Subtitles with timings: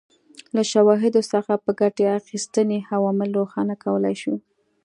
[0.55, 4.35] له شواهدو څخه په ګټې اخیستنې عوامل روښانه کولای شو.